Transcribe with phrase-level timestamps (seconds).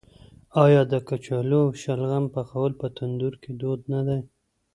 [0.63, 4.19] آیا د کچالو او شلغم پخول په تندور کې دود نه دی؟